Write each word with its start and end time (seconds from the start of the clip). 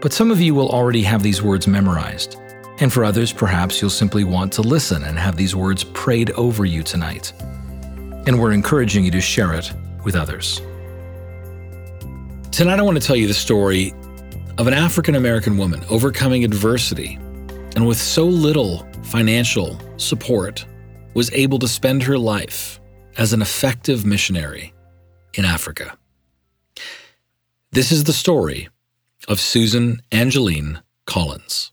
But 0.00 0.14
some 0.14 0.30
of 0.30 0.40
you 0.40 0.54
will 0.54 0.70
already 0.70 1.02
have 1.02 1.22
these 1.22 1.42
words 1.42 1.66
memorized. 1.66 2.36
And 2.78 2.90
for 2.90 3.04
others, 3.04 3.32
perhaps 3.32 3.80
you'll 3.80 3.90
simply 3.90 4.24
want 4.24 4.52
to 4.54 4.62
listen 4.62 5.04
and 5.04 5.18
have 5.18 5.36
these 5.36 5.54
words 5.54 5.84
prayed 5.84 6.30
over 6.30 6.64
you 6.64 6.82
tonight. 6.82 7.34
And 8.26 8.40
we're 8.40 8.52
encouraging 8.52 9.04
you 9.04 9.10
to 9.10 9.20
share 9.20 9.52
it 9.52 9.70
with 10.02 10.16
others. 10.16 10.62
Tonight, 12.50 12.78
I 12.78 12.82
want 12.82 13.00
to 13.00 13.06
tell 13.06 13.16
you 13.16 13.26
the 13.26 13.34
story 13.34 13.92
of 14.56 14.66
an 14.66 14.74
African 14.74 15.14
American 15.14 15.58
woman 15.58 15.82
overcoming 15.90 16.44
adversity 16.44 17.18
and 17.76 17.86
with 17.86 17.98
so 17.98 18.24
little 18.24 18.86
financial 19.02 19.78
support 19.98 20.64
was 21.14 21.30
able 21.32 21.58
to 21.58 21.68
spend 21.68 22.02
her 22.02 22.18
life 22.18 22.80
as 23.18 23.32
an 23.32 23.42
effective 23.42 24.06
missionary 24.06 24.72
in 25.34 25.44
Africa. 25.44 25.96
This 27.72 27.92
is 27.92 28.04
the 28.04 28.12
story 28.12 28.68
of 29.28 29.40
Susan 29.40 30.02
Angeline 30.12 30.80
Collins. 31.06 31.72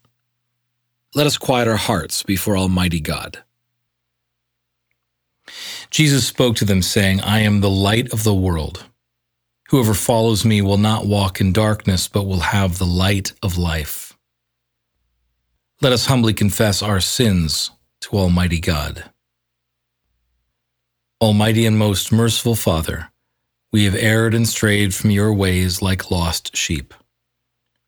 Let 1.15 1.27
us 1.27 1.37
quiet 1.37 1.67
our 1.67 1.77
hearts 1.77 2.23
before 2.23 2.57
Almighty 2.57 2.99
God. 2.99 3.43
Jesus 5.89 6.27
spoke 6.27 6.55
to 6.57 6.65
them, 6.65 6.81
saying, 6.81 7.21
I 7.21 7.39
am 7.39 7.61
the 7.61 7.69
light 7.69 8.11
of 8.11 8.23
the 8.23 8.33
world. 8.33 8.85
Whoever 9.69 9.93
follows 9.93 10.45
me 10.45 10.61
will 10.61 10.77
not 10.77 11.05
walk 11.05 11.41
in 11.41 11.53
darkness, 11.53 12.07
but 12.07 12.23
will 12.23 12.41
have 12.41 12.77
the 12.77 12.85
light 12.85 13.33
of 13.41 13.57
life. 13.57 14.13
Let 15.81 15.93
us 15.93 16.07
humbly 16.07 16.33
confess 16.33 16.81
our 16.81 16.99
sins 16.99 17.71
to 18.01 18.17
Almighty 18.17 18.59
God. 18.59 19.05
Almighty 21.21 21.65
and 21.65 21.77
most 21.77 22.11
merciful 22.11 22.55
Father, 22.55 23.11
we 23.71 23.85
have 23.85 23.95
erred 23.95 24.33
and 24.33 24.47
strayed 24.47 24.93
from 24.93 25.11
your 25.11 25.33
ways 25.33 25.81
like 25.81 26.11
lost 26.11 26.55
sheep. 26.55 26.93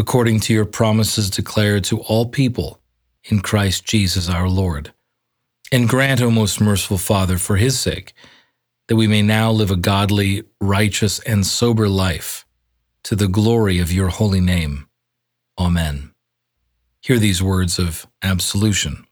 according 0.00 0.40
to 0.40 0.54
your 0.54 0.64
promises 0.64 1.28
declared 1.28 1.84
to 1.84 2.00
all 2.00 2.24
people 2.24 2.80
in 3.24 3.38
Christ 3.38 3.84
Jesus 3.84 4.30
our 4.30 4.48
Lord. 4.48 4.94
And 5.70 5.86
grant, 5.86 6.22
O 6.22 6.30
most 6.30 6.58
merciful 6.58 6.96
Father, 6.96 7.36
for 7.36 7.56
his 7.56 7.78
sake, 7.78 8.14
that 8.88 8.96
we 8.96 9.06
may 9.06 9.20
now 9.20 9.50
live 9.50 9.70
a 9.70 9.76
godly, 9.76 10.44
righteous, 10.58 11.18
and 11.20 11.44
sober 11.44 11.86
life 11.86 12.46
to 13.02 13.14
the 13.14 13.28
glory 13.28 13.78
of 13.78 13.92
your 13.92 14.08
holy 14.08 14.40
name. 14.40 14.88
Amen. 15.58 16.14
Hear 17.02 17.18
these 17.18 17.42
words 17.42 17.78
of 17.78 18.06
absolution. 18.22 19.06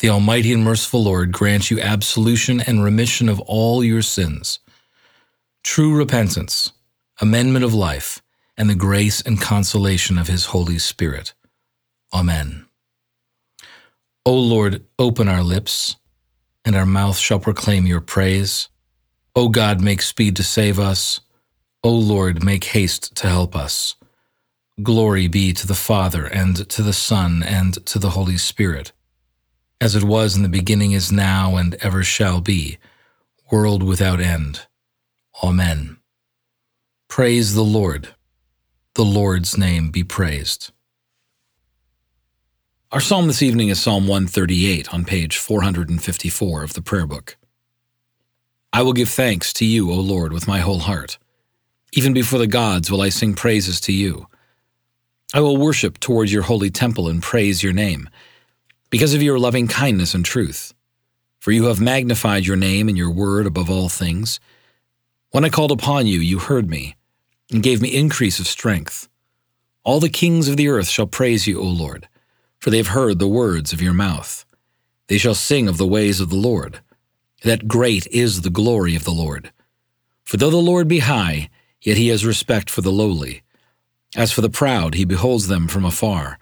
The 0.00 0.08
Almighty 0.08 0.52
and 0.52 0.64
merciful 0.64 1.04
Lord 1.04 1.30
grant 1.30 1.70
you 1.70 1.80
absolution 1.80 2.60
and 2.60 2.82
remission 2.82 3.28
of 3.28 3.38
all 3.42 3.84
your 3.84 4.02
sins, 4.02 4.58
true 5.62 5.96
repentance, 5.96 6.72
amendment 7.20 7.64
of 7.64 7.72
life, 7.72 8.20
and 8.60 8.68
the 8.68 8.74
grace 8.74 9.22
and 9.22 9.40
consolation 9.40 10.18
of 10.18 10.28
his 10.28 10.44
Holy 10.44 10.78
Spirit. 10.78 11.32
Amen. 12.12 12.66
O 14.26 14.34
Lord, 14.34 14.84
open 14.98 15.28
our 15.28 15.42
lips, 15.42 15.96
and 16.62 16.76
our 16.76 16.84
mouth 16.84 17.16
shall 17.16 17.40
proclaim 17.40 17.86
your 17.86 18.02
praise. 18.02 18.68
O 19.34 19.48
God, 19.48 19.80
make 19.80 20.02
speed 20.02 20.36
to 20.36 20.42
save 20.42 20.78
us. 20.78 21.20
O 21.82 21.90
Lord, 21.90 22.44
make 22.44 22.64
haste 22.64 23.16
to 23.16 23.28
help 23.28 23.56
us. 23.56 23.96
Glory 24.82 25.26
be 25.26 25.54
to 25.54 25.66
the 25.66 25.72
Father, 25.72 26.26
and 26.26 26.68
to 26.68 26.82
the 26.82 26.92
Son, 26.92 27.42
and 27.42 27.86
to 27.86 27.98
the 27.98 28.10
Holy 28.10 28.36
Spirit, 28.36 28.92
as 29.80 29.96
it 29.96 30.04
was 30.04 30.36
in 30.36 30.42
the 30.42 30.50
beginning, 30.50 30.92
is 30.92 31.10
now, 31.10 31.56
and 31.56 31.76
ever 31.76 32.02
shall 32.02 32.42
be, 32.42 32.76
world 33.50 33.82
without 33.82 34.20
end. 34.20 34.66
Amen. 35.42 35.96
Praise 37.08 37.54
the 37.54 37.64
Lord 37.64 38.10
the 38.94 39.04
Lord's 39.04 39.56
name 39.56 39.90
be 39.90 40.02
praised. 40.02 40.72
Our 42.90 42.98
psalm 42.98 43.28
this 43.28 43.40
evening 43.40 43.68
is 43.68 43.80
Psalm 43.80 44.08
138 44.08 44.92
on 44.92 45.04
page 45.04 45.38
454 45.38 46.64
of 46.64 46.72
the 46.72 46.82
prayer 46.82 47.06
book. 47.06 47.36
I 48.72 48.82
will 48.82 48.92
give 48.92 49.08
thanks 49.08 49.52
to 49.54 49.64
you, 49.64 49.92
O 49.92 49.94
Lord, 49.94 50.32
with 50.32 50.48
my 50.48 50.58
whole 50.58 50.80
heart. 50.80 51.18
Even 51.92 52.12
before 52.12 52.40
the 52.40 52.48
gods 52.48 52.90
will 52.90 53.00
I 53.00 53.10
sing 53.10 53.34
praises 53.34 53.80
to 53.82 53.92
you. 53.92 54.26
I 55.32 55.38
will 55.38 55.56
worship 55.56 56.00
towards 56.00 56.32
your 56.32 56.42
holy 56.42 56.70
temple 56.70 57.06
and 57.06 57.22
praise 57.22 57.62
your 57.62 57.72
name, 57.72 58.08
because 58.90 59.14
of 59.14 59.22
your 59.22 59.38
loving 59.38 59.68
kindness 59.68 60.14
and 60.14 60.24
truth. 60.24 60.74
For 61.38 61.52
you 61.52 61.66
have 61.66 61.80
magnified 61.80 62.44
your 62.44 62.56
name 62.56 62.88
and 62.88 62.98
your 62.98 63.10
word 63.10 63.46
above 63.46 63.70
all 63.70 63.88
things. 63.88 64.40
When 65.30 65.44
I 65.44 65.48
called 65.48 65.70
upon 65.70 66.08
you, 66.08 66.18
you 66.18 66.40
heard 66.40 66.68
me 66.68 66.96
and 67.50 67.62
gave 67.62 67.82
me 67.82 67.94
increase 67.94 68.38
of 68.38 68.46
strength. 68.46 69.08
All 69.84 70.00
the 70.00 70.08
kings 70.08 70.48
of 70.48 70.56
the 70.56 70.68
earth 70.68 70.88
shall 70.88 71.06
praise 71.06 71.46
you, 71.46 71.60
O 71.60 71.64
Lord, 71.64 72.08
for 72.58 72.70
they 72.70 72.76
have 72.76 72.88
heard 72.88 73.18
the 73.18 73.28
words 73.28 73.72
of 73.72 73.80
your 73.80 73.94
mouth. 73.94 74.44
They 75.08 75.18
shall 75.18 75.34
sing 75.34 75.68
of 75.68 75.78
the 75.78 75.86
ways 75.86 76.20
of 76.20 76.30
the 76.30 76.36
Lord, 76.36 76.80
that 77.42 77.66
great 77.66 78.06
is 78.08 78.42
the 78.42 78.50
glory 78.50 78.94
of 78.94 79.04
the 79.04 79.10
Lord. 79.10 79.50
For 80.24 80.36
though 80.36 80.50
the 80.50 80.58
Lord 80.58 80.86
be 80.86 81.00
high, 81.00 81.48
yet 81.80 81.96
he 81.96 82.08
has 82.08 82.24
respect 82.24 82.70
for 82.70 82.82
the 82.82 82.92
lowly. 82.92 83.42
As 84.14 84.30
for 84.30 84.40
the 84.42 84.50
proud, 84.50 84.94
he 84.94 85.04
beholds 85.04 85.48
them 85.48 85.66
from 85.66 85.84
afar. 85.84 86.38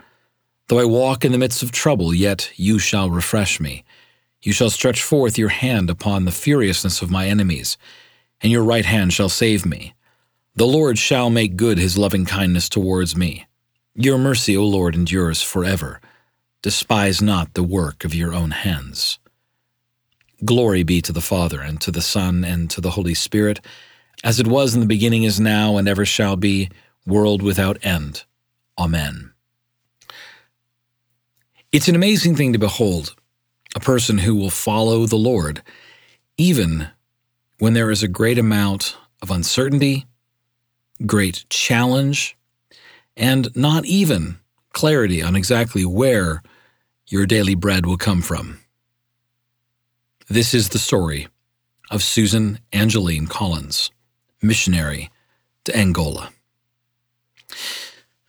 Though 0.67 0.81
I 0.81 0.85
walk 0.85 1.25
in 1.25 1.33
the 1.33 1.39
midst 1.39 1.63
of 1.63 1.73
trouble, 1.73 2.13
yet 2.13 2.51
you 2.57 2.79
shall 2.79 3.11
refresh 3.11 3.61
me. 3.61 3.85
You 4.43 4.53
shall 4.53 4.71
stretch 4.71 5.03
forth 5.03 5.39
your 5.39 5.49
hand 5.49 5.89
upon 5.89 6.25
the 6.25 6.31
furiousness 6.31 7.01
of 7.01 7.11
my 7.11 7.29
enemies, 7.29 7.79
and 8.41 8.53
your 8.53 8.63
right 8.63 8.85
hand 8.85 9.13
shall 9.13 9.29
save 9.29 9.65
me. 9.65 9.95
The 10.59 10.67
Lord 10.67 10.99
shall 10.99 11.31
make 11.31 11.55
good 11.55 11.79
his 11.79 11.97
loving 11.97 12.25
kindness 12.25 12.69
towards 12.69 13.15
me. 13.15 13.47
Your 13.95 14.19
mercy, 14.19 14.57
O 14.57 14.65
Lord, 14.65 14.97
endures 14.97 15.41
forever. 15.41 16.01
Despise 16.63 17.23
not 17.23 17.55
the 17.55 17.63
work 17.63 18.05
of 18.05 18.13
your 18.13 18.35
own 18.35 18.51
hands. 18.51 19.21
Glory 20.45 20.83
be 20.83 21.01
to 21.01 21.13
the 21.13 21.21
Father, 21.21 21.61
and 21.61 21.81
to 21.83 21.93
the 21.93 22.03
Son, 22.03 22.45
and 22.45 22.69
to 22.71 22.81
the 22.81 22.91
Holy 22.91 23.15
Spirit, 23.15 23.61
as 24.25 24.41
it 24.41 24.49
was 24.49 24.75
in 24.75 24.81
the 24.81 24.87
beginning, 24.87 25.23
is 25.23 25.39
now, 25.39 25.77
and 25.77 25.87
ever 25.87 26.05
shall 26.05 26.35
be, 26.35 26.71
world 27.07 27.41
without 27.41 27.79
end. 27.87 28.25
Amen. 28.77 29.33
It's 31.71 31.87
an 31.87 31.95
amazing 31.95 32.34
thing 32.34 32.53
to 32.53 32.59
behold 32.59 33.15
a 33.77 33.81
person 33.81 34.19
who 34.19 34.34
will 34.34 34.51
follow 34.51 35.07
the 35.07 35.15
Lord, 35.15 35.63
even 36.37 36.89
when 37.61 37.75
there 37.75 37.93
is 37.93 38.03
a 38.03 38.09
great 38.09 38.39
amount 38.39 38.97
of 39.22 39.31
uncertainty 39.31 40.04
great 41.06 41.45
challenge, 41.48 42.36
and 43.16 43.54
not 43.56 43.84
even 43.84 44.39
clarity 44.72 45.22
on 45.22 45.36
exactly 45.36 45.84
where 45.84 46.42
your 47.06 47.27
daily 47.27 47.54
bread 47.54 47.86
will 47.86 47.97
come 47.97 48.22
from. 48.22 48.60
This 50.28 50.53
is 50.53 50.68
the 50.68 50.78
story 50.78 51.28
of 51.91 52.03
Susan 52.03 52.59
Angeline 52.72 53.27
Collins, 53.27 53.91
missionary 54.42 55.10
to 55.65 55.77
Angola. 55.77 56.30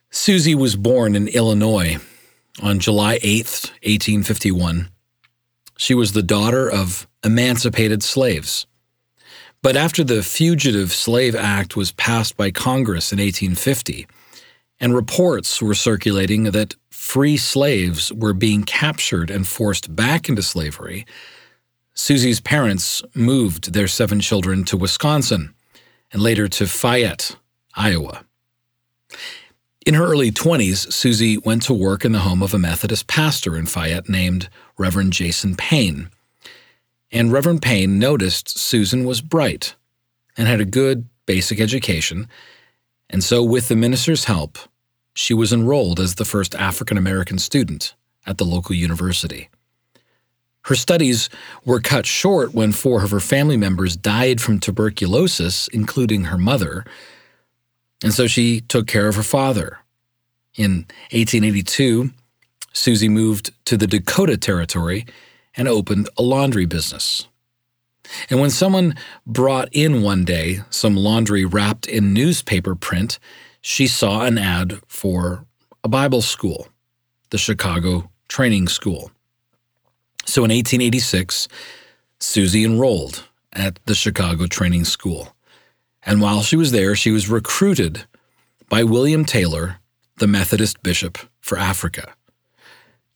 Susie 0.10 0.56
was 0.56 0.76
born 0.76 1.16
in 1.16 1.28
Illinois 1.28 1.98
on 2.62 2.80
July 2.80 3.20
8, 3.22 3.46
1851. 3.84 4.90
She 5.78 5.94
was 5.94 6.14
the 6.14 6.24
daughter 6.24 6.70
of 6.70 7.08
emancipated 7.24 8.02
slaves. 8.02 8.66
But 9.62 9.76
after 9.76 10.04
the 10.06 10.24
Fugitive 10.24 10.94
Slave 10.94 11.36
Act 11.36 11.76
was 11.76 11.92
passed 11.92 12.38
by 12.38 12.50
Congress 12.50 13.12
in 13.12 13.20
1850, 13.20 14.08
and 14.80 14.96
reports 14.96 15.62
were 15.62 15.74
circulating 15.74 16.44
that 16.46 16.76
free 16.90 17.36
slaves 17.36 18.14
were 18.14 18.34
being 18.34 18.64
captured 18.64 19.30
and 19.30 19.46
forced 19.46 19.94
back 19.94 20.30
into 20.30 20.42
slavery, 20.42 21.06
Susie's 21.94 22.40
parents 22.40 23.04
moved 23.14 23.74
their 23.74 23.88
seven 23.88 24.22
children 24.22 24.64
to 24.64 24.78
Wisconsin 24.78 25.54
and 26.14 26.22
later 26.22 26.48
to 26.48 26.66
Fayette, 26.66 27.36
Iowa. 27.76 28.24
In 29.86 29.96
her 29.96 30.06
early 30.06 30.32
20s, 30.32 30.94
Susie 30.94 31.38
went 31.40 31.64
to 31.64 31.74
work 31.74 32.06
in 32.06 32.14
the 32.14 32.20
home 32.20 32.42
of 32.42 32.54
a 32.54 32.60
Methodist 32.60 33.08
pastor 33.08 33.58
in 33.58 33.66
Fayette 33.66 34.08
named 34.08 34.48
Reverend 34.78 35.12
Jason 35.12 35.56
Payne. 35.56 36.10
And 37.12 37.32
Reverend 37.32 37.62
Payne 37.62 37.98
noticed 37.98 38.58
Susan 38.58 39.04
was 39.04 39.22
bright 39.22 39.76
and 40.38 40.48
had 40.48 40.62
a 40.62 40.66
good 40.66 41.08
basic 41.26 41.60
education, 41.60 42.28
and 43.10 43.24
so, 43.24 43.44
with 43.44 43.68
the 43.68 43.76
minister's 43.76 44.26
help, 44.26 44.58
she 45.16 45.34
was 45.34 45.52
enrolled 45.52 46.00
as 46.00 46.16
the 46.16 46.26
first 46.26 46.54
African 46.56 46.98
American 46.98 47.40
student 47.40 47.96
at 48.26 48.38
the 48.38 48.46
local 48.46 48.76
university. 48.76 49.50
Her 50.64 50.76
studies 50.76 51.30
were 51.66 51.80
cut 51.80 52.06
short 52.06 52.54
when 52.54 52.72
four 52.72 53.04
of 53.04 53.12
her 53.12 53.20
family 53.20 53.58
members 53.58 53.98
died 53.98 54.40
from 54.40 54.60
tuberculosis, 54.60 55.68
including 55.70 56.26
her 56.26 56.38
mother, 56.38 56.86
and 58.04 58.14
so 58.14 58.28
she 58.28 58.62
took 58.62 58.88
care 58.88 59.08
of 59.08 59.16
her 59.16 59.24
father. 59.24 59.80
In 60.56 60.86
1882, 61.12 62.12
Susie 62.74 63.10
moved 63.10 63.52
to 63.66 63.78
the 63.78 63.88
Dakota 63.88 64.38
Territory 64.38 65.06
and 65.56 65.68
opened 65.68 66.10
a 66.18 66.22
laundry 66.22 66.66
business. 66.66 67.28
And 68.30 68.40
when 68.40 68.50
someone 68.50 68.96
brought 69.26 69.70
in 69.72 70.02
one 70.02 70.26
day 70.26 70.62
some 70.70 70.96
laundry 70.96 71.46
wrapped 71.46 71.86
in 71.86 72.14
newspaper 72.14 72.76
print, 72.76 73.20
she 73.62 73.88
saw 73.88 74.24
an 74.24 74.38
ad 74.38 74.80
for 74.88 75.46
a 75.84 75.88
Bible 75.88 76.22
school, 76.22 76.68
the 77.30 77.38
Chicago 77.38 78.10
Training 78.28 78.68
School. 78.68 79.12
So 80.26 80.42
in 80.42 80.52
1886, 80.52 81.48
Susie 82.20 82.64
enrolled 82.64 83.24
at 83.54 83.80
the 83.86 83.96
Chicago 83.96 84.46
Training 84.48 84.86
School. 84.86 85.36
And 86.04 86.22
while 86.22 86.42
she 86.42 86.56
was 86.56 86.72
there, 86.72 86.96
she 86.96 87.12
was 87.12 87.30
recruited 87.30 88.06
by 88.70 88.84
William 88.84 89.26
Taylor, 89.26 89.78
the 90.18 90.28
Methodist 90.28 90.82
bishop 90.84 91.18
for 91.42 91.58
Africa. 91.58 92.14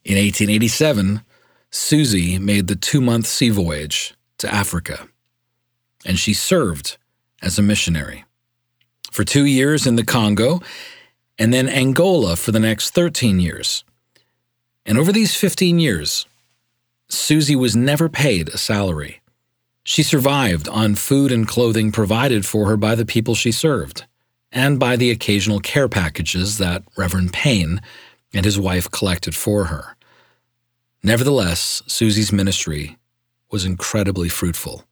In 0.03 0.15
1887, 0.15 1.21
Susie 1.75 2.37
made 2.37 2.67
the 2.67 2.75
two 2.75 3.01
month 3.01 3.25
sea 3.25 3.49
voyage 3.49 4.13
to 4.37 4.53
Africa, 4.53 5.07
and 6.05 6.19
she 6.19 6.31
served 6.31 6.97
as 7.41 7.57
a 7.57 7.63
missionary 7.63 8.25
for 9.11 9.23
two 9.23 9.45
years 9.45 9.87
in 9.87 9.95
the 9.95 10.05
Congo 10.05 10.61
and 11.39 11.51
then 11.51 11.67
Angola 11.67 12.35
for 12.35 12.51
the 12.51 12.59
next 12.59 12.91
13 12.91 13.39
years. 13.39 13.83
And 14.85 14.99
over 14.99 15.11
these 15.11 15.35
15 15.35 15.79
years, 15.79 16.27
Susie 17.09 17.55
was 17.55 17.75
never 17.75 18.07
paid 18.07 18.49
a 18.49 18.57
salary. 18.59 19.21
She 19.83 20.03
survived 20.03 20.69
on 20.69 20.93
food 20.93 21.31
and 21.31 21.47
clothing 21.47 21.91
provided 21.91 22.45
for 22.45 22.67
her 22.67 22.77
by 22.77 22.93
the 22.93 23.03
people 23.03 23.33
she 23.33 23.51
served, 23.51 24.05
and 24.51 24.79
by 24.79 24.95
the 24.95 25.09
occasional 25.09 25.59
care 25.59 25.89
packages 25.89 26.59
that 26.59 26.83
Reverend 26.95 27.33
Payne 27.33 27.81
and 28.31 28.45
his 28.45 28.59
wife 28.59 28.91
collected 28.91 29.33
for 29.33 29.65
her. 29.65 29.95
Nevertheless, 31.03 31.83
Susie's 31.85 32.31
ministry 32.31 32.97
was 33.51 33.65
incredibly 33.65 34.29
fruitful. 34.29 34.85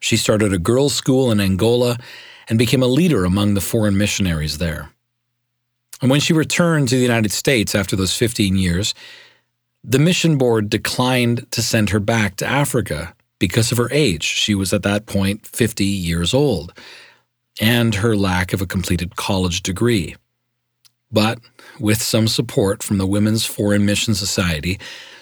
She 0.00 0.16
started 0.16 0.54
a 0.54 0.58
girls' 0.58 0.94
school 0.94 1.30
in 1.30 1.38
Angola 1.38 1.98
and 2.48 2.58
became 2.58 2.82
a 2.82 2.86
leader 2.86 3.24
among 3.24 3.52
the 3.52 3.60
foreign 3.60 3.98
missionaries 3.98 4.56
there. 4.56 4.90
And 6.00 6.10
when 6.10 6.20
she 6.20 6.32
returned 6.32 6.88
to 6.88 6.96
the 6.96 7.02
United 7.02 7.30
States 7.30 7.74
after 7.74 7.94
those 7.94 8.16
15 8.16 8.56
years, 8.56 8.94
the 9.84 9.98
mission 9.98 10.38
board 10.38 10.70
declined 10.70 11.50
to 11.52 11.62
send 11.62 11.90
her 11.90 12.00
back 12.00 12.36
to 12.36 12.46
Africa 12.46 13.14
because 13.38 13.70
of 13.70 13.78
her 13.78 13.90
age. 13.92 14.24
She 14.24 14.54
was 14.54 14.72
at 14.72 14.82
that 14.84 15.06
point 15.06 15.46
50 15.46 15.84
years 15.84 16.32
old 16.32 16.72
and 17.60 17.96
her 17.96 18.16
lack 18.16 18.52
of 18.52 18.62
a 18.62 18.66
completed 18.66 19.16
college 19.16 19.62
degree. 19.62 20.16
But 21.10 21.40
with 21.80 22.00
some 22.00 22.28
support 22.28 22.82
from 22.82 22.98
the 22.98 23.06
Women's 23.06 23.44
Foreign 23.44 23.84
Mission 23.86 24.14
Society, 24.14 24.78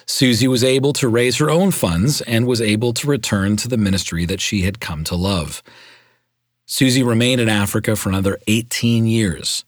Susie 0.07 0.47
was 0.47 0.63
able 0.63 0.93
to 0.93 1.09
raise 1.09 1.37
her 1.37 1.49
own 1.49 1.69
funds 1.69 2.21
and 2.21 2.47
was 2.47 2.61
able 2.61 2.93
to 2.93 3.07
return 3.07 3.57
to 3.57 3.67
the 3.67 3.77
ministry 3.77 4.25
that 4.25 4.39
she 4.39 4.61
had 4.61 4.79
come 4.79 5.03
to 5.03 5.15
love. 5.15 5.61
Susie 6.65 7.03
remained 7.03 7.41
in 7.41 7.49
Africa 7.49 7.95
for 7.95 8.09
another 8.09 8.39
18 8.47 9.05
years. 9.05 9.65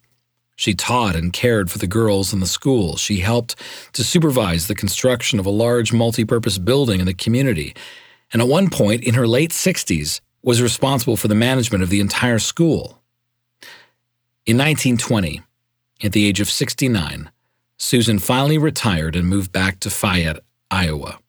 She 0.55 0.73
taught 0.73 1.15
and 1.15 1.31
cared 1.31 1.69
for 1.69 1.77
the 1.77 1.87
girls 1.87 2.33
in 2.33 2.39
the 2.39 2.45
school. 2.45 2.97
She 2.97 3.19
helped 3.19 3.55
to 3.93 4.03
supervise 4.03 4.67
the 4.67 4.75
construction 4.75 5.39
of 5.39 5.45
a 5.45 5.51
large 5.51 5.93
multi-purpose 5.93 6.57
building 6.57 6.99
in 6.99 7.05
the 7.05 7.13
community. 7.13 7.75
And 8.31 8.41
at 8.41 8.47
one 8.47 8.69
point 8.69 9.03
in 9.03 9.15
her 9.15 9.27
late 9.27 9.51
60s 9.51 10.21
was 10.41 10.61
responsible 10.61 11.17
for 11.17 11.27
the 11.27 11.35
management 11.35 11.83
of 11.83 11.89
the 11.89 11.99
entire 11.99 12.39
school. 12.39 13.01
In 14.45 14.57
1920, 14.57 15.41
at 16.03 16.13
the 16.13 16.25
age 16.25 16.39
of 16.39 16.49
69, 16.49 17.29
Susan 17.79 18.19
finally 18.19 18.57
retired 18.57 19.15
and 19.15 19.27
moved 19.27 19.51
back 19.53 19.79
to 19.79 19.89
Fayette, 19.89 20.39
Iowa, 20.69 21.19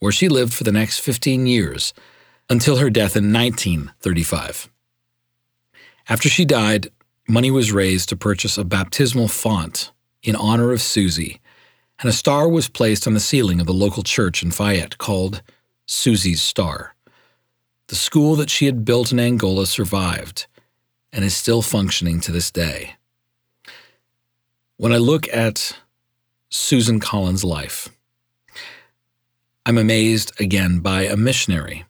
where 0.00 0.12
she 0.12 0.28
lived 0.28 0.52
for 0.52 0.64
the 0.64 0.72
next 0.72 0.98
15 0.98 1.46
years 1.46 1.94
until 2.50 2.76
her 2.76 2.90
death 2.90 3.16
in 3.16 3.32
1935. 3.32 4.68
After 6.08 6.28
she 6.28 6.44
died, 6.44 6.88
money 7.28 7.52
was 7.52 7.72
raised 7.72 8.08
to 8.08 8.16
purchase 8.16 8.58
a 8.58 8.64
baptismal 8.64 9.28
font 9.28 9.92
in 10.24 10.34
honor 10.34 10.72
of 10.72 10.82
Susie, 10.82 11.40
and 12.00 12.08
a 12.08 12.12
star 12.12 12.48
was 12.48 12.68
placed 12.68 13.06
on 13.06 13.14
the 13.14 13.20
ceiling 13.20 13.60
of 13.60 13.66
the 13.66 13.72
local 13.72 14.02
church 14.02 14.42
in 14.42 14.50
Fayette 14.50 14.98
called 14.98 15.40
Susie's 15.86 16.42
Star. 16.42 16.96
The 17.86 17.94
school 17.94 18.34
that 18.36 18.50
she 18.50 18.66
had 18.66 18.84
built 18.84 19.12
in 19.12 19.20
Angola 19.20 19.66
survived 19.66 20.46
and 21.12 21.24
is 21.24 21.36
still 21.36 21.62
functioning 21.62 22.20
to 22.20 22.32
this 22.32 22.50
day. 22.50 22.96
When 24.78 24.92
I 24.92 24.96
look 24.96 25.32
at 25.32 25.76
Susan 26.54 27.00
Collins' 27.00 27.44
life. 27.44 27.88
I'm 29.64 29.78
amazed 29.78 30.38
again 30.38 30.80
by 30.80 31.04
a 31.04 31.16
missionary, 31.16 31.86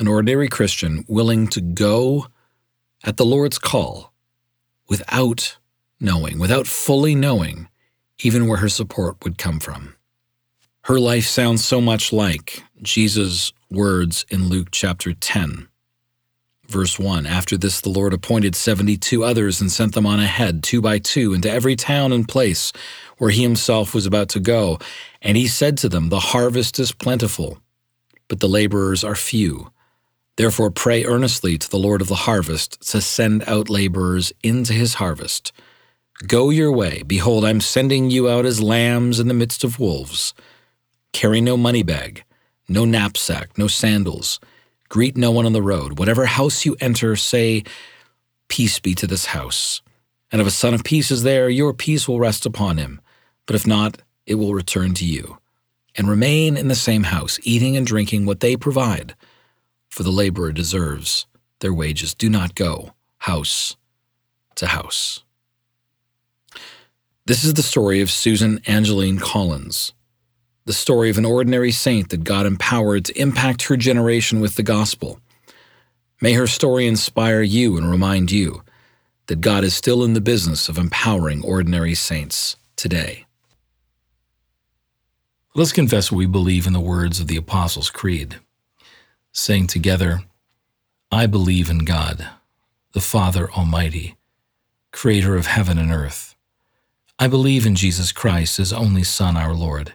an 0.00 0.08
ordinary 0.08 0.48
Christian 0.48 1.04
willing 1.06 1.46
to 1.48 1.60
go 1.60 2.26
at 3.04 3.18
the 3.18 3.24
Lord's 3.24 3.56
call 3.56 4.12
without 4.88 5.58
knowing, 6.00 6.40
without 6.40 6.66
fully 6.66 7.14
knowing 7.14 7.68
even 8.18 8.48
where 8.48 8.58
her 8.58 8.68
support 8.68 9.22
would 9.22 9.38
come 9.38 9.60
from. 9.60 9.94
Her 10.82 10.98
life 10.98 11.26
sounds 11.26 11.64
so 11.64 11.80
much 11.80 12.12
like 12.12 12.64
Jesus' 12.82 13.52
words 13.70 14.26
in 14.28 14.48
Luke 14.48 14.68
chapter 14.72 15.12
10 15.12 15.68
Verse 16.68 16.98
1 16.98 17.26
After 17.26 17.56
this, 17.56 17.80
the 17.80 17.90
Lord 17.90 18.12
appointed 18.12 18.56
seventy 18.56 18.96
two 18.96 19.22
others 19.24 19.60
and 19.60 19.70
sent 19.70 19.94
them 19.94 20.06
on 20.06 20.20
ahead, 20.20 20.62
two 20.62 20.80
by 20.80 20.98
two, 20.98 21.34
into 21.34 21.50
every 21.50 21.76
town 21.76 22.12
and 22.12 22.26
place 22.26 22.72
where 23.18 23.30
he 23.30 23.42
himself 23.42 23.94
was 23.94 24.06
about 24.06 24.28
to 24.30 24.40
go. 24.40 24.78
And 25.22 25.36
he 25.36 25.46
said 25.46 25.76
to 25.78 25.88
them, 25.88 26.08
The 26.08 26.20
harvest 26.20 26.78
is 26.78 26.92
plentiful, 26.92 27.58
but 28.28 28.40
the 28.40 28.48
laborers 28.48 29.04
are 29.04 29.14
few. 29.14 29.70
Therefore, 30.36 30.70
pray 30.70 31.04
earnestly 31.04 31.58
to 31.58 31.70
the 31.70 31.78
Lord 31.78 32.00
of 32.00 32.08
the 32.08 32.14
harvest 32.14 32.90
to 32.90 33.00
send 33.00 33.44
out 33.46 33.70
laborers 33.70 34.32
into 34.42 34.72
his 34.72 34.94
harvest. 34.94 35.52
Go 36.26 36.50
your 36.50 36.72
way. 36.72 37.02
Behold, 37.06 37.44
I'm 37.44 37.60
sending 37.60 38.10
you 38.10 38.28
out 38.28 38.46
as 38.46 38.60
lambs 38.62 39.20
in 39.20 39.28
the 39.28 39.34
midst 39.34 39.62
of 39.62 39.78
wolves. 39.78 40.34
Carry 41.12 41.40
no 41.40 41.56
money 41.56 41.84
bag, 41.84 42.24
no 42.68 42.84
knapsack, 42.84 43.56
no 43.56 43.68
sandals 43.68 44.40
Greet 44.94 45.16
no 45.16 45.32
one 45.32 45.44
on 45.44 45.52
the 45.52 45.60
road. 45.60 45.98
Whatever 45.98 46.24
house 46.24 46.64
you 46.64 46.76
enter, 46.80 47.16
say, 47.16 47.64
Peace 48.46 48.78
be 48.78 48.94
to 48.94 49.08
this 49.08 49.24
house. 49.24 49.82
And 50.30 50.40
if 50.40 50.46
a 50.46 50.52
son 50.52 50.72
of 50.72 50.84
peace 50.84 51.10
is 51.10 51.24
there, 51.24 51.48
your 51.48 51.74
peace 51.74 52.06
will 52.06 52.20
rest 52.20 52.46
upon 52.46 52.76
him. 52.76 53.00
But 53.44 53.56
if 53.56 53.66
not, 53.66 54.00
it 54.24 54.36
will 54.36 54.54
return 54.54 54.94
to 54.94 55.04
you. 55.04 55.38
And 55.96 56.08
remain 56.08 56.56
in 56.56 56.68
the 56.68 56.76
same 56.76 57.02
house, 57.02 57.40
eating 57.42 57.76
and 57.76 57.84
drinking 57.84 58.24
what 58.24 58.38
they 58.38 58.56
provide. 58.56 59.16
For 59.88 60.04
the 60.04 60.12
laborer 60.12 60.52
deserves 60.52 61.26
their 61.58 61.74
wages. 61.74 62.14
Do 62.14 62.30
not 62.30 62.54
go 62.54 62.94
house 63.18 63.76
to 64.54 64.68
house. 64.68 65.24
This 67.26 67.42
is 67.42 67.54
the 67.54 67.64
story 67.64 68.00
of 68.00 68.12
Susan 68.12 68.60
Angeline 68.64 69.18
Collins 69.18 69.92
the 70.64 70.72
story 70.72 71.10
of 71.10 71.18
an 71.18 71.24
ordinary 71.24 71.70
saint 71.70 72.10
that 72.10 72.24
God 72.24 72.46
empowered 72.46 73.04
to 73.06 73.20
impact 73.20 73.62
her 73.64 73.76
generation 73.76 74.40
with 74.40 74.56
the 74.56 74.62
gospel. 74.62 75.20
May 76.20 76.32
her 76.32 76.46
story 76.46 76.86
inspire 76.86 77.42
you 77.42 77.76
and 77.76 77.90
remind 77.90 78.30
you 78.30 78.62
that 79.26 79.40
God 79.40 79.64
is 79.64 79.74
still 79.74 80.04
in 80.04 80.14
the 80.14 80.20
business 80.20 80.68
of 80.68 80.78
empowering 80.78 81.42
ordinary 81.44 81.94
saints 81.94 82.56
today. 82.76 83.26
Let's 85.54 85.72
confess 85.72 86.10
what 86.10 86.18
we 86.18 86.26
believe 86.26 86.66
in 86.66 86.72
the 86.72 86.80
words 86.80 87.20
of 87.20 87.26
the 87.26 87.36
Apostles' 87.36 87.90
Creed, 87.90 88.36
saying 89.32 89.68
together, 89.68 90.20
I 91.12 91.26
believe 91.26 91.70
in 91.70 91.78
God, 91.78 92.28
the 92.92 93.00
Father 93.00 93.50
Almighty, 93.52 94.16
creator 94.92 95.36
of 95.36 95.46
heaven 95.46 95.78
and 95.78 95.92
earth 95.92 96.34
I 97.16 97.28
believe 97.28 97.64
in 97.64 97.76
Jesus 97.76 98.10
Christ, 98.10 98.56
his 98.56 98.72
only 98.72 99.04
Son, 99.04 99.36
our 99.36 99.54
Lord. 99.54 99.94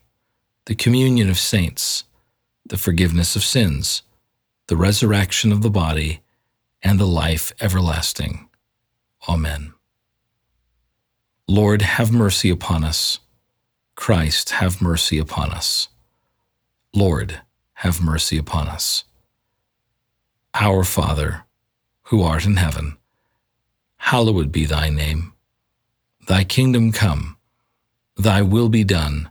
the 0.65 0.75
communion 0.75 1.29
of 1.29 1.39
saints, 1.39 2.03
the 2.65 2.77
forgiveness 2.77 3.35
of 3.35 3.43
sins, 3.43 4.03
the 4.67 4.77
resurrection 4.77 5.51
of 5.51 5.61
the 5.61 5.69
body, 5.69 6.21
and 6.81 6.99
the 6.99 7.07
life 7.07 7.51
everlasting. 7.59 8.49
Amen. 9.27 9.73
Lord, 11.47 11.81
have 11.81 12.11
mercy 12.11 12.49
upon 12.49 12.83
us. 12.83 13.19
Christ, 13.95 14.51
have 14.51 14.81
mercy 14.81 15.17
upon 15.17 15.51
us. 15.51 15.89
Lord, 16.93 17.41
have 17.73 18.01
mercy 18.01 18.37
upon 18.37 18.67
us. 18.67 19.03
Our 20.53 20.83
Father, 20.83 21.43
who 22.03 22.21
art 22.21 22.45
in 22.45 22.57
heaven, 22.57 22.97
hallowed 23.97 24.51
be 24.51 24.65
thy 24.65 24.89
name. 24.89 25.33
Thy 26.27 26.43
kingdom 26.43 26.91
come 26.91 27.37
Thy 28.17 28.43
will 28.43 28.69
be 28.69 28.83
done, 28.83 29.30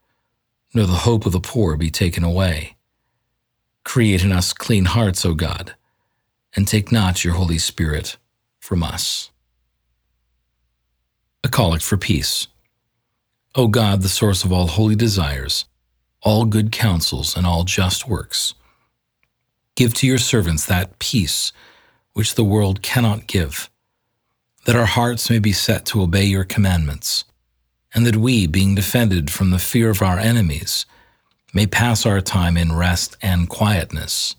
nor 0.73 0.85
the 0.85 1.03
hope 1.03 1.25
of 1.25 1.31
the 1.31 1.39
poor 1.39 1.75
be 1.75 1.89
taken 1.89 2.23
away. 2.23 2.75
Create 3.83 4.23
in 4.23 4.31
us 4.31 4.53
clean 4.53 4.85
hearts, 4.85 5.25
O 5.25 5.33
God, 5.33 5.75
and 6.55 6.67
take 6.67 6.91
not 6.91 7.23
your 7.23 7.33
Holy 7.33 7.57
Spirit 7.57 8.17
from 8.59 8.83
us. 8.83 9.31
A 11.43 11.49
Collect 11.49 11.83
for 11.83 11.97
Peace. 11.97 12.47
O 13.55 13.67
God, 13.67 14.01
the 14.01 14.09
source 14.09 14.43
of 14.43 14.53
all 14.53 14.67
holy 14.67 14.95
desires, 14.95 15.65
all 16.21 16.45
good 16.45 16.71
counsels, 16.71 17.35
and 17.35 17.45
all 17.45 17.63
just 17.63 18.07
works, 18.07 18.53
give 19.75 19.93
to 19.95 20.07
your 20.07 20.19
servants 20.19 20.65
that 20.65 20.99
peace 20.99 21.51
which 22.13 22.35
the 22.35 22.43
world 22.43 22.81
cannot 22.81 23.27
give, 23.27 23.69
that 24.65 24.75
our 24.75 24.85
hearts 24.85 25.29
may 25.29 25.39
be 25.39 25.51
set 25.51 25.85
to 25.87 26.01
obey 26.01 26.23
your 26.23 26.43
commandments 26.43 27.25
and 27.93 28.05
that 28.05 28.15
we, 28.15 28.47
being 28.47 28.75
defended 28.75 29.29
from 29.29 29.51
the 29.51 29.59
fear 29.59 29.89
of 29.89 30.01
our 30.01 30.17
enemies, 30.17 30.85
may 31.53 31.67
pass 31.67 32.05
our 32.05 32.21
time 32.21 32.55
in 32.55 32.75
rest 32.75 33.17
and 33.21 33.49
quietness 33.49 34.35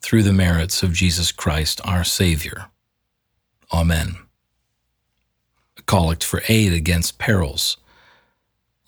through 0.00 0.22
the 0.22 0.32
merits 0.32 0.82
of 0.82 0.92
Jesus 0.92 1.30
Christ 1.30 1.80
our 1.84 2.04
Savior. 2.04 2.66
Amen. 3.72 4.16
A 5.76 5.82
collect 5.82 6.24
for 6.24 6.42
aid 6.48 6.72
against 6.72 7.18
perils. 7.18 7.76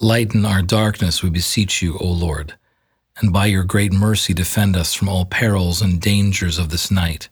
Lighten 0.01 0.45
our 0.45 0.63
darkness, 0.63 1.23
we 1.23 1.31
beseech 1.31 1.83
you, 1.83 1.97
O 1.99 2.07
Lord, 2.07 2.55
and 3.19 3.33
by 3.33 3.47
your 3.47 3.63
great 3.63 3.93
mercy 3.93 4.33
defend 4.33 4.75
us 4.77 4.95
from 4.95 5.09
all 5.09 5.27
perils 5.27 5.83
and 5.83 6.01
dangers 6.01 6.59
of 6.59 6.71
this 6.71 6.91
night, 6.91 7.29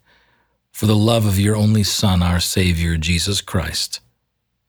for 0.71 0.87
the 0.87 0.95
love 0.95 1.25
of 1.27 1.39
your 1.39 1.57
only 1.57 1.83
Son, 1.83 2.23
our 2.23 2.39
Savior, 2.39 2.97
Jesus 2.97 3.41
Christ. 3.41 4.01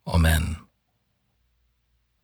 Amen 0.07 0.55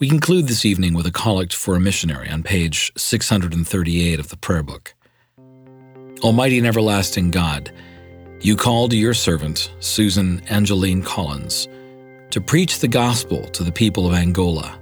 We 0.00 0.08
conclude 0.08 0.48
this 0.48 0.64
evening 0.64 0.94
with 0.94 1.06
a 1.06 1.10
collect 1.10 1.52
for 1.52 1.76
a 1.76 1.80
missionary 1.80 2.30
on 2.30 2.42
page 2.42 2.90
638 2.96 4.18
of 4.18 4.30
the 4.30 4.36
prayer 4.38 4.62
book. 4.62 4.94
Almighty 6.22 6.56
and 6.56 6.66
everlasting 6.66 7.30
God, 7.30 7.70
you 8.40 8.56
called 8.56 8.94
your 8.94 9.12
servant, 9.12 9.70
Susan 9.80 10.40
Angeline 10.48 11.02
Collins, 11.02 11.68
to 12.30 12.40
preach 12.40 12.78
the 12.78 12.88
gospel 12.88 13.42
to 13.48 13.62
the 13.62 13.70
people 13.70 14.06
of 14.06 14.14
Angola. 14.14 14.80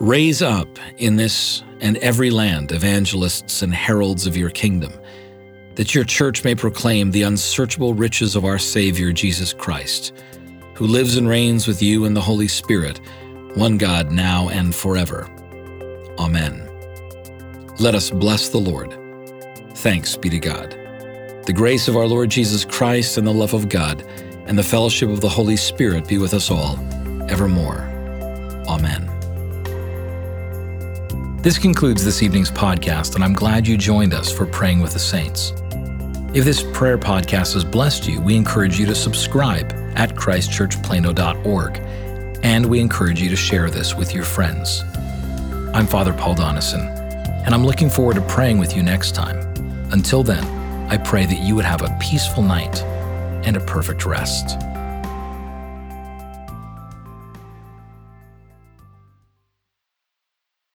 Raise 0.00 0.42
up 0.42 0.80
in 0.96 1.14
this 1.14 1.62
and 1.80 1.96
every 1.98 2.30
land 2.30 2.72
evangelists 2.72 3.62
and 3.62 3.72
heralds 3.72 4.26
of 4.26 4.36
your 4.36 4.50
kingdom, 4.50 4.92
that 5.76 5.94
your 5.94 6.02
church 6.02 6.42
may 6.42 6.56
proclaim 6.56 7.12
the 7.12 7.22
unsearchable 7.22 7.94
riches 7.94 8.34
of 8.34 8.44
our 8.44 8.58
Savior 8.58 9.12
Jesus 9.12 9.52
Christ, 9.52 10.12
who 10.74 10.88
lives 10.88 11.16
and 11.16 11.28
reigns 11.28 11.68
with 11.68 11.80
you 11.80 12.04
in 12.04 12.14
the 12.14 12.20
Holy 12.20 12.48
Spirit 12.48 13.00
one 13.58 13.76
God 13.76 14.12
now 14.12 14.48
and 14.50 14.72
forever. 14.72 15.28
Amen. 16.16 16.64
Let 17.80 17.96
us 17.96 18.08
bless 18.08 18.48
the 18.48 18.58
Lord. 18.58 18.96
Thanks 19.78 20.16
be 20.16 20.28
to 20.28 20.38
God. 20.38 20.70
The 21.44 21.52
grace 21.52 21.88
of 21.88 21.96
our 21.96 22.06
Lord 22.06 22.30
Jesus 22.30 22.64
Christ 22.64 23.18
and 23.18 23.26
the 23.26 23.32
love 23.32 23.54
of 23.54 23.68
God 23.68 24.04
and 24.46 24.56
the 24.56 24.62
fellowship 24.62 25.08
of 25.08 25.20
the 25.20 25.28
Holy 25.28 25.56
Spirit 25.56 26.06
be 26.06 26.18
with 26.18 26.34
us 26.34 26.52
all, 26.52 26.78
evermore. 27.28 27.80
Amen. 28.68 29.06
This 31.42 31.58
concludes 31.58 32.04
this 32.04 32.22
evening's 32.22 32.52
podcast, 32.52 33.16
and 33.16 33.24
I'm 33.24 33.32
glad 33.32 33.66
you 33.66 33.76
joined 33.76 34.14
us 34.14 34.30
for 34.32 34.46
Praying 34.46 34.80
with 34.80 34.92
the 34.92 35.00
Saints. 35.00 35.52
If 36.32 36.44
this 36.44 36.62
prayer 36.72 36.98
podcast 36.98 37.54
has 37.54 37.64
blessed 37.64 38.06
you, 38.06 38.20
we 38.20 38.36
encourage 38.36 38.78
you 38.78 38.86
to 38.86 38.94
subscribe 38.94 39.72
at 39.96 40.14
christchurchplano.org 40.14 42.07
and 42.42 42.66
we 42.66 42.80
encourage 42.80 43.20
you 43.20 43.28
to 43.30 43.36
share 43.36 43.70
this 43.70 43.94
with 43.94 44.14
your 44.14 44.24
friends. 44.24 44.84
I'm 45.74 45.86
Father 45.86 46.12
Paul 46.12 46.34
Donison, 46.34 46.86
and 47.44 47.54
I'm 47.54 47.64
looking 47.64 47.90
forward 47.90 48.14
to 48.14 48.20
praying 48.22 48.58
with 48.58 48.76
you 48.76 48.82
next 48.82 49.14
time. 49.14 49.38
Until 49.92 50.22
then, 50.22 50.44
I 50.90 50.96
pray 50.96 51.26
that 51.26 51.40
you 51.40 51.54
would 51.54 51.64
have 51.64 51.82
a 51.82 51.96
peaceful 52.00 52.42
night 52.42 52.82
and 53.44 53.56
a 53.56 53.60
perfect 53.60 54.06
rest. 54.06 54.56